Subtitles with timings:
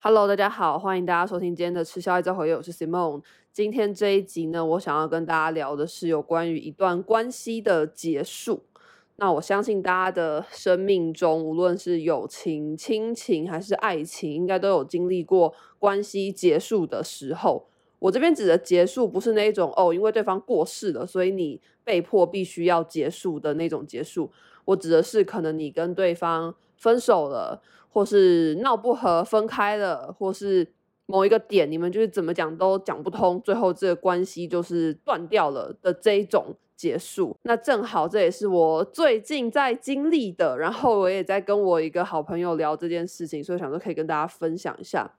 [0.00, 3.20] Hello，大家好，欢迎大家收听今天的吃宵夜再回忆，我是 Simon。
[3.52, 8.62] 今天这一集呢，我想要跟大家聊的是有关于一段关系的结束。
[9.16, 17.66] 那我相信大家的生命中，无论是友情、亲情还是爱情，应该都有经历过关系结束的时候。
[17.98, 24.30] 我这边指的结束，不是那种哦，因为对方过世了，所以你被迫必须要结束的那种结束。
[24.68, 27.60] 我指的是，可能你跟对方分手了。
[27.90, 30.74] 或是闹不和分开了，或是
[31.06, 37.34] 某一个点你们就是怎么讲都讲不通，最后这个关系就是断掉了的这一种结束。
[37.42, 45.10] 那正好这也是我最近在经历的，然后我也在跟我一个好朋友聊这件事情，所以想说可以跟大家分享一下。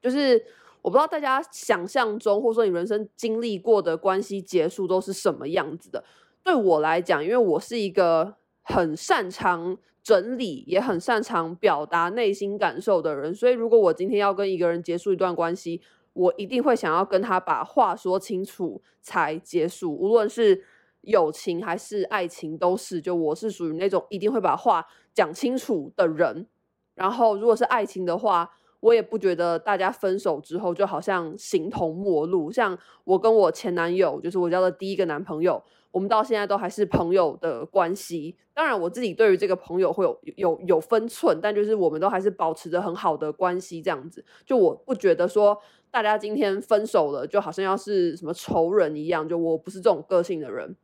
[0.00, 0.40] 就是
[0.82, 6.04] 我不知道大家想象中或者说你人生经历过的关系结束都是什么样子的。
[6.44, 9.78] 对我来讲，因为我是一个很擅长。
[10.04, 15.80] 整理也很擅长表达内心感受的人，所以如果我今天要跟一个人结束一段关系，
[16.12, 19.94] 我一定会想要跟他把话说清楚才结束。
[19.94, 20.64] 无论是
[21.02, 23.00] 友情还是爱情，都是。
[23.00, 24.84] 就我是属于那种一定会把话
[25.14, 26.48] 讲清楚的人。
[26.96, 28.50] 然后如果是爱情的话，
[28.80, 32.50] 我也不觉得大家分手之后就好像形同陌路。
[32.50, 35.62] 像我跟我前男友，就是我交的第一个男朋友。
[35.92, 44.24] 我们到现在都还是朋友的关系，当然我自己对于这个朋友会有有有分寸，但就是我们都还是保持着很好的关系，这样子。
[44.46, 45.56] 就我不觉得说
[45.90, 50.74] 大家今天分手了，就好像要是什么仇人一样，就我不是这种个性的人。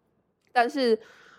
[0.53, 0.99] 但是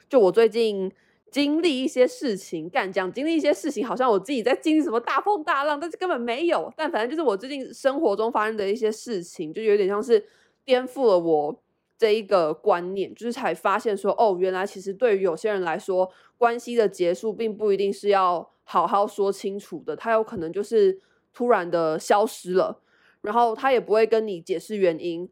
[0.10, 0.92] 就我最近
[1.30, 6.74] 经历一些事情，干讲经历一些事情，好像我自己在经历什么大风大浪，但是根本没有。
[6.76, 10.26] 但反正就是我最近生活中发生的一些事情，就有点像是
[10.66, 11.62] 颠覆了我。
[12.00, 21.02] 这一个观念，就是才发现说，哦，原来其实对于有些人来说，关系的结束并不一定是要好好说清楚的，他有可能就是
[21.34, 22.82] 突然的消失了，
[23.20, 25.30] 然后他也不会跟你解释原因，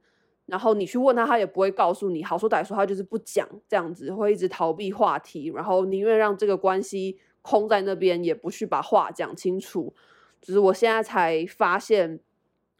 [0.47, 9.95] 然后你去问他，他也不会告诉你，好说歹说，他就是不讲，这样子会一直逃避话题，然后宁愿让这个关系空在那边，也不去把话讲清楚。
[10.41, 12.19] 就是我现在才发现，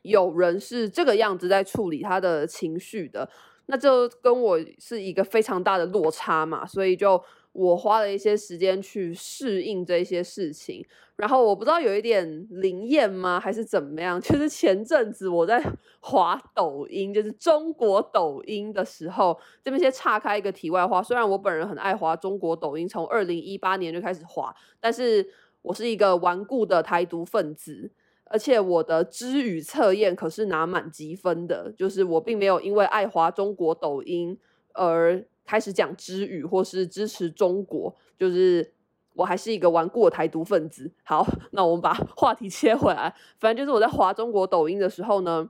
[0.02, 3.30] 有人是这个样子在处理他的情绪的。
[3.68, 7.22] 那就跟我是一个非常大的落差嘛，所以就
[7.54, 10.86] 我花了一些时间去适应这些事情，
[11.16, 14.20] 然后我不知道有一点灵验吗，还是怎么样？
[14.22, 15.64] 就是前阵子我在
[16.00, 25.28] 滑抖音，就是中国抖音的时候，这边先岔开一个题外话，虽然我本人很爱滑中国抖音，从二零一八年就开始滑，但是
[25.62, 27.92] 我是一个顽固的台独分子。
[28.30, 34.38] 而且我的知语测验可是拿满级分的，就是我并没有因为爱滑中国抖音
[34.74, 38.74] 而开始讲知语或是支持中国，就是
[39.14, 40.92] 我还是一个顽固的台独分子。
[41.04, 45.50] 好， 那我们把 话题切回来，反正就是我在滑中国抖音的时候呢，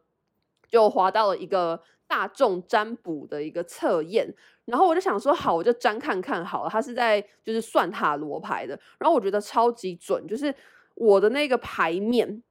[0.69, 4.31] 就滑到了一个大众占卜的一个测验，
[4.65, 6.69] 然后我就想说，好，我就占看看好了。
[6.69, 10.53] 他是在就是算塔罗牌的，然后我觉得超级准，就是
[10.93, 12.43] 我的那个牌面。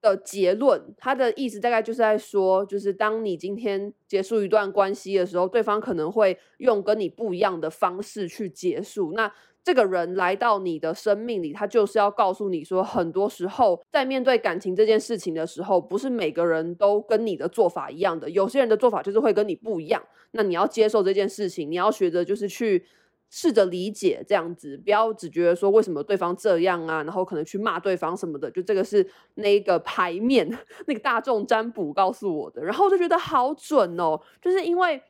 [0.00, 9.12] 的结论，他的意思大概就是在说，就是当你今天结束一段关系的时候，对方可能会用跟你不一样的方式去结束。
[9.12, 20.02] 那这个人来到你的生命里，他就是要告诉你说，很多时候在面对感情这件事情的时候，不是每个人都跟你的做法一样的，有些人的做法就是会跟你不一样。
[20.32, 22.84] 那你要接受这件事情，你要学着就是去。
[23.30, 28.50] 试着理解这样子，不要只觉得说为什么对方这样啊，然后可能去骂对方什么的。
[28.50, 30.46] 就这个是那个牌面，
[30.86, 34.20] 那个大众占卜告诉我的，然后我就觉得好准哦。
[34.42, 35.00] 就是因为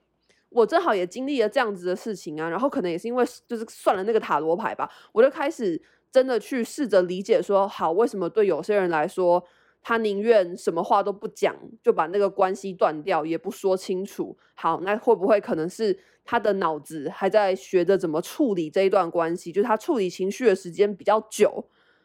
[0.50, 5.80] 我正好也经历了这样子的事情啊，然后可能也是因为就是算了那个塔罗牌吧，我就开始
[6.12, 9.42] 真的去试着理解说，好，为什么对有些人来说，
[9.80, 14.36] 他宁愿什么话都不讲，就把那个关系断掉，也不说清楚。
[14.54, 15.98] 好，那会不会可能是
[16.30, 19.50] 他的脑子还在学着怎么处理这一段关系？
[19.50, 21.64] 就是他处理情绪的时间比较久。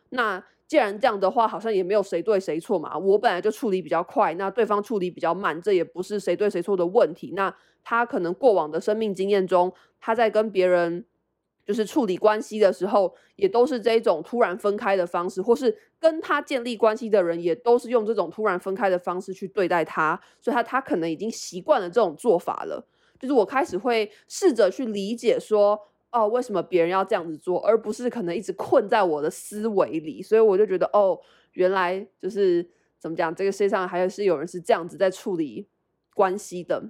[0.09, 2.97] 那既然这样的话，好像也没有谁对谁错嘛。
[2.97, 7.33] 我本来就处理比较快，那对方处理比较慢，这也不是谁对谁错的问题。
[7.36, 11.06] 那他可能过往的生命经验中，他在跟别人。
[11.68, 22.88] 就是处理关系的时候，也都是这一种突然分开的方式，或是跟他建立关系的人，也都是用这种突然分开的方式去对待他，所以他他可能已经习惯了这种做法了。
[23.19, 25.79] 就是我开始会试着去理解说，
[26.12, 30.21] 哦，为什么别人要这样子做，而不是可能一直困在我的思维里。
[30.21, 31.19] 所以我就觉得，哦，
[31.53, 32.67] 原来就是
[33.00, 35.67] 怎么讲，这个世界上还是有人是这样子在处理
[36.13, 36.89] 关系的。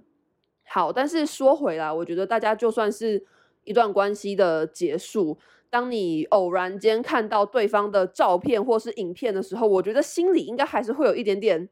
[0.68, 3.26] 好，但是说回来，我觉得大家就算是。
[3.68, 5.40] 一段关系的结束，
[5.72, 11.68] 当你偶然间看到对方的照片或是影片的时候，我觉得心里应该还是会有一点点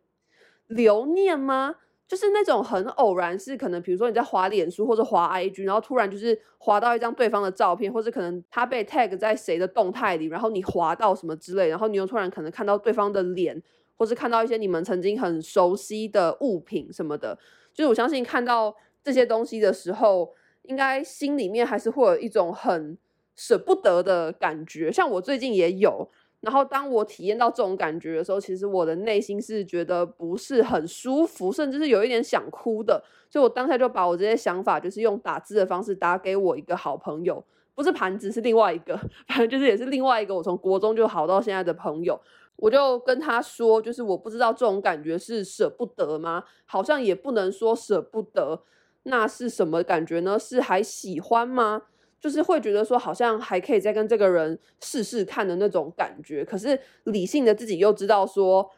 [0.66, 1.76] 留念吗？
[2.08, 13.60] 就是那种很偶然，是可能比如说你在滑脸书或者滑 IG，然后突然就是滑到一张对方的照片，或者可能他被 tag 在谁的动态里，然后你滑到什么之类，然后你又突然可能看到对方的脸，
[13.96, 17.38] 或是看到一些你们曾经很熟悉的物品什么的。
[17.74, 20.34] 就是我相信看到这些东西的时候，
[20.64, 22.98] 应该心里面还是会有一种很
[23.36, 24.92] 舍不得的感觉。
[24.92, 26.10] 像我最近也有。
[26.44, 33.02] 然后当我体验到这种感觉的时候，其实我的内心是觉得不是很舒服，甚至是有一点想哭的。
[33.30, 37.42] 所以我当下就把我这些想法，就是用打字的方式打给我一个好朋友，
[37.74, 38.96] 不是盘子，是另外一个，
[39.26, 42.20] 反正就是也是另外一个我从国中就好到现在的朋友。
[42.58, 46.44] 我就跟他说，就是我不知道这种感觉是舍不得吗？
[46.66, 48.62] 好像也不能说舍不得，
[49.04, 50.38] 那是什么感觉呢？
[50.38, 51.84] 是还喜欢吗？
[52.24, 58.72] 就是会觉得说，好像还可以再跟这个人试试看的那种感觉，可是理性的自己又知道说，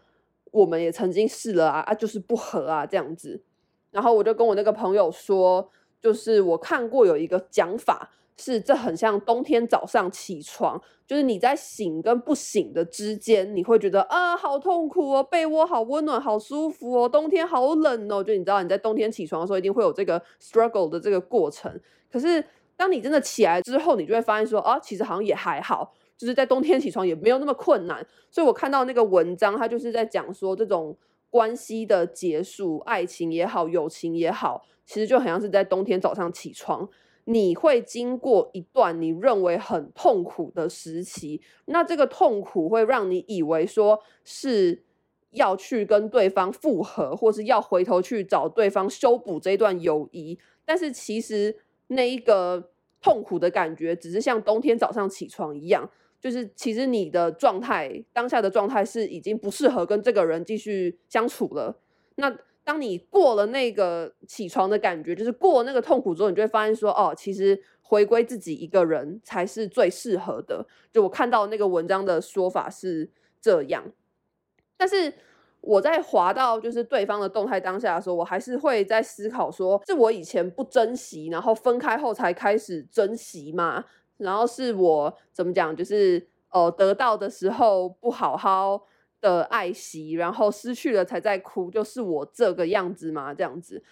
[0.50, 3.44] 我们也曾经试了啊，啊，就是不合啊这样子。
[3.92, 5.70] 然后我就跟我那个朋友说，
[6.02, 21.80] 就是我看过有一个讲法，是这很像冬天早上起床，就是你在醒跟不醒的之间，你会觉得啊，好痛苦哦，被窝好温暖，好舒服哦，冬天好冷哦，就你知道你在冬天起床的时候，一定会有这个 struggle 的这个过程，
[22.12, 22.44] 可是。
[22.78, 28.06] 当你真的起来之后，你就会发现说，啊，其实好像也还好，就是在冬天起床也没有那么困难。
[28.30, 30.98] 所以我看到那个文章，他就是在讲说，这种
[31.30, 36.90] 关系的结束，爱情也好，友情也好，其实就很像是在冬天早上起床，
[37.24, 44.84] 你会经过一段你认为很痛苦的时期，那这个痛苦会让你以为说是
[45.32, 51.58] 要去跟对方复合，或是要回头去找对方修补这段友谊，但是其实。
[51.88, 52.72] 那一个
[53.02, 55.90] 痛苦的感觉，只是像冬天早上起床一样，
[56.20, 61.80] 就是其实你的状态，当下的状态是已经不适合跟这个人继续相处了。
[62.16, 70.66] 那当你过了那个起床的感觉，就是过那个痛苦之后，你就会发现说，哦，其实回归自己一个人才是最适合的。
[70.92, 73.10] 就我看到那个文章的说法是
[73.40, 73.92] 这样，
[74.78, 75.14] 但是。
[75.66, 83.84] 我在滑到就是对方的动态当下的时候，我还是会在思考说，是我以前不珍惜，然后分开后才开始珍惜嘛？
[84.18, 88.84] 然后是我怎么讲，就是呃得到的时候不好好
[89.20, 93.34] 的爱惜，然后失去了才在哭，就是我这个样子嘛？
[93.34, 93.84] 这样子，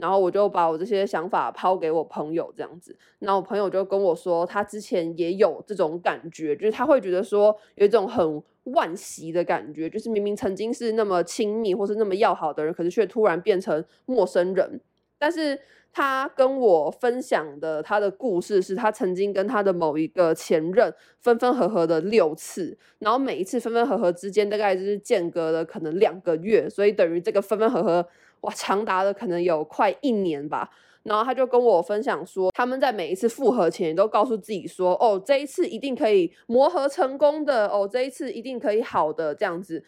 [0.00, 8.42] 然后我就把我这些想法抛给我朋友这样子，然后我朋友就跟我说，他之前也有这种感觉，就是他会觉得说有一种很。
[8.64, 14.78] 惋惜的感觉，就是明明曾经是那么亲密或是那么要好的人，可是却突然变成陌生人。
[15.18, 15.58] 但是
[15.90, 28.06] 他跟我分享的他的故事是，他曾经跟他的某一个前任分分合合的六次，然后每一次分分合合之间大概就是间隔了可能两个月，所以等于这个分分合合
[28.42, 30.70] 哇，长达了可能有快一年吧。
[31.02, 39.82] 然后他就跟我分享说，他们在每一次复合前都告诉自己说，哦，这一次一定可以磨合成功的，哦，这一次一定可以好的这样子。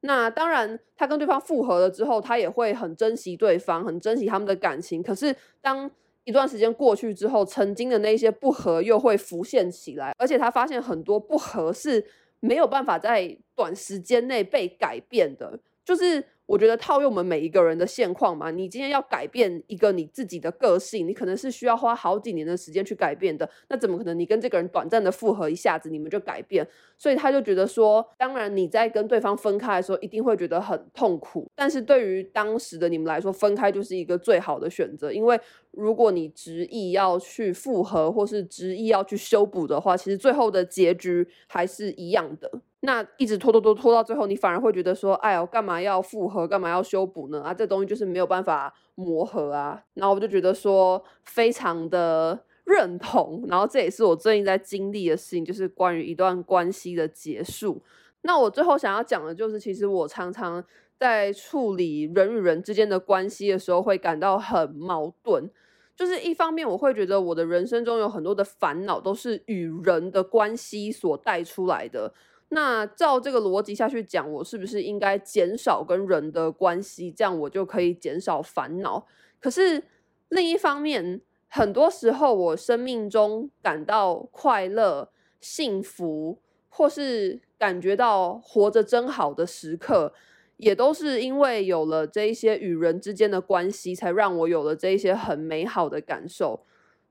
[0.00, 5.02] 那当然，他跟对方复合了之后，他也会很珍惜对方，很珍惜他们的感情。
[5.02, 5.88] 可是当
[6.24, 12.02] 一段时间过去之后，曾经的那些不合又会浮现起来，而且他发现很多不合是
[12.40, 16.24] 没有办法在短时间内被改变的，就是。
[16.50, 23.48] 我觉得套用我们每一个人的现况嘛，你今天要改变一个你自己的个性，你可能是需要花好几年的时间去改变的。
[23.68, 26.66] 那怎么可能你跟这个人短暂的复合，一下子你们就改变？
[26.98, 31.48] 所以他就觉得说，当然你在跟对方分开的时候，一定会觉得很痛苦。
[31.54, 35.38] 但是对于当时的你们来说，分开就是一个最好的选择，因为
[35.72, 42.50] 如果你执意要去复合，或是执意要去修补的话，其实最后的结局还是一样的。
[42.80, 47.42] 那一直拖拖拖拖到最后，你反而会觉得说，哎呦，干嘛要复合，干嘛要修补呢？
[47.42, 49.82] 啊，这东西就是没有办法磨合啊。
[49.94, 53.44] 然后我就觉得说，非常的认同。
[53.48, 57.82] 然后这也是我最近在经历的事情，就是关于一段关系的结束。
[58.22, 60.64] 那我最后想要讲的就是，其实我常常
[61.00, 65.50] 在处理人与人之间的关系的时候，会感到很矛盾。
[65.96, 72.12] 就是一方面，我会觉得我的人生中有很多的烦恼都是与人的关系所带出来的。
[72.50, 79.06] 那照这个逻辑下去讲，我是不是应该减少跟人的关系，这样我就可以减少烦恼？
[79.40, 79.82] 可是
[80.28, 86.38] 另一方面，很多时候我生命中感到快乐、幸福，
[86.68, 90.12] 或是感觉到活着真好的时刻，
[90.60, 96.64] 也都是因为有了这一些与人之间的关系，才让我有了这一些很美好的感受。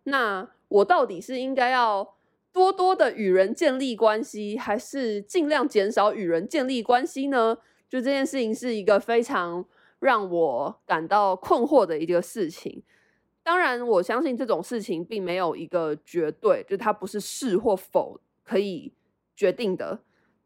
[0.04, 2.16] 那我到底是应该要
[2.52, 7.58] 多多的与人建立关系，还是尽量减少与人建立关系呢？
[7.90, 9.66] 就这件事情是一个非常
[10.00, 12.84] 让我感到困惑的一个事情。
[13.42, 18.94] 当然，我相信这种事情并没有一个绝对，就它不是是或否可以
[19.36, 20.00] 决定的，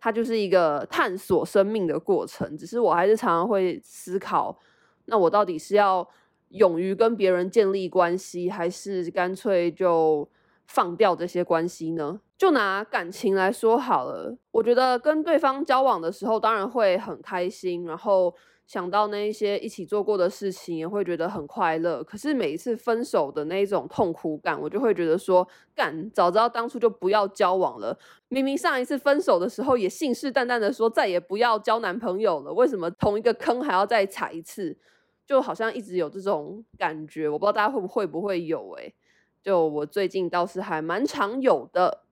[0.03, 2.57] 它就是一个探索生命的过程。
[2.57, 4.59] 只是我还是常常会思考，
[5.05, 6.05] 那我到底是要
[6.49, 10.27] 勇于跟别人建立关系，还是干脆就
[10.67, 12.19] 放掉这些关系呢？
[12.37, 22.03] 就拿感情来说好了，我觉得跟对方交往的时候，当然会很开心，然后想到那一些一起做过的事情，也会觉得很快乐。
[22.03, 27.97] 可是每一次分手的那一种痛苦感，我就会觉得说，干，早知道当初就不要交往了。
[28.29, 34.77] 明明上一次分手的时候也信誓旦旦的说再也不要交男朋友了，为什么同一个坑还要再踩一次？
[35.25, 38.93] 就好像一直有这种感觉，我不知道大家会不会不会有诶、
[39.41, 42.02] 就我最近倒是还蛮常有的。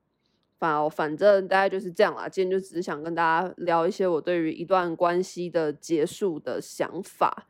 [0.62, 2.30] 反反正大概就是这样啦。
[2.30, 7.48] 今天就只是想跟大家聊一些我对于一段关系的结束的想法。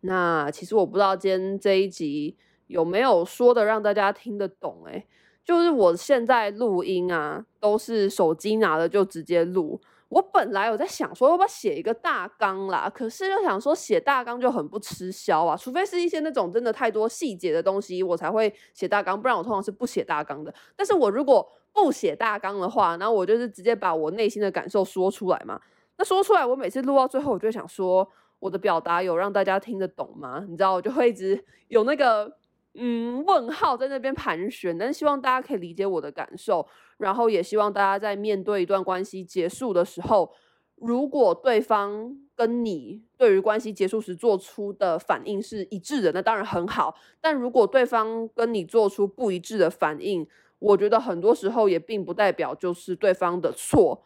[0.00, 4.82] 那其实我不知道今天这一集有没有说的让大家听得懂。
[4.86, 5.06] 诶，
[5.44, 9.80] 就是我现在录音啊，都是手机拿了就直接录。
[10.08, 20.52] 我本来有在想说要不要写一个大纲啦，可是又想说写大纲就很不吃销啊，除非是一些那种真的太多细节的东西，我才会写大纲，不然我通常是不写大纲的。
[20.74, 25.60] 但是我如果不写大纲的话，然后我就是直接把我内心的感受说出来嘛。
[25.96, 28.08] 那说出来，我每次录到最后，我就想说，
[28.38, 30.44] 我的表达有让大家听得懂吗？
[30.48, 32.36] 你知道，我就会一直有那个
[32.74, 34.76] 嗯问号在那边盘旋。
[34.78, 40.32] 但是希望大家可以理解我的感受，然后也希望大家在面对一段关系结束的时候，
[40.76, 46.96] 如果对方跟你对于关系结束时做出的反应是一致的，那当然很好。
[47.20, 50.26] 但如果对方跟你做出不一致的反应，
[50.60, 54.02] 我觉得很多时候也并不代表就是对方的错，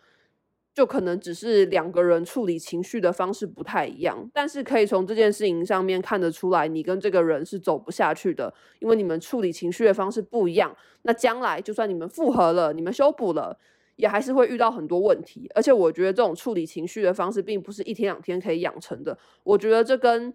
[0.73, 4.28] 就可能只是两个人处理情绪的方式不太一样。
[4.32, 10.75] 但是可以从这件事情上面看得出来，你跟这个人是走不下去的，因为你们处理情绪的方式不一样。
[11.02, 13.58] 那将来就算你们复合了，你们修补了，
[13.96, 15.50] 也还是会遇到很多问题。
[15.54, 19.18] 而且我觉得这种处理情绪的方式并不是一天两天可以养成的。
[19.42, 20.32] 我觉得这跟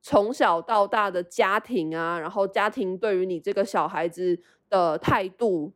[0.00, 4.38] 从小到大的家庭啊，然后家庭对于你这个小孩子。
[4.70, 5.72] 的态度，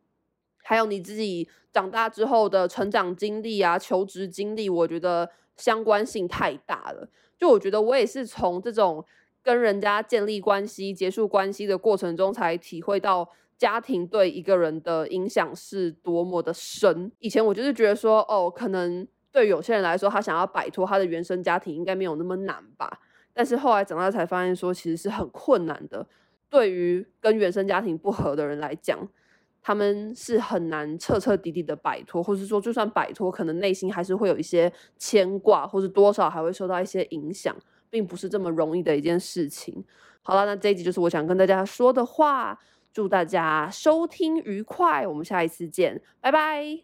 [0.59, 7.09] 还有你自己长大之后的成长经历啊、求职经历，我觉得相关性太大了。
[7.39, 9.03] 就我觉得我也是从这种
[9.43, 13.27] 跟人家建立关系、结束关系的过程中，才体会到
[13.57, 17.11] 家庭对一个人的影响是多么的深。
[17.21, 23.01] 以前我就是觉得说，哦，可能对有些人来说，他想要摆脱他的原生家庭，应该没有那么难吧。
[23.35, 26.07] 但是后来长大才发现，说其实是很困难的。
[26.51, 29.09] 对于跟原生家庭不合的人来讲，
[29.63, 37.57] 他们是很难彻彻底底的摆脱，或是说就算摆脱，可能内心还是会有一些牵挂，或是多少还会受到一些影响，
[37.89, 39.83] 并不是这么容易的一件事情。
[40.21, 42.59] 好了，那这一集就是我想跟大家说的话，
[42.93, 46.81] 祝大家收听愉快，我们下一次见，拜拜。